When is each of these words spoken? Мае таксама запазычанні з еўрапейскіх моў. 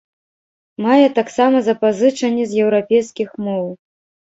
Мае 0.85 1.11
таксама 1.21 1.57
запазычанні 1.69 2.43
з 2.51 2.67
еўрапейскіх 2.67 3.29
моў. 3.47 3.75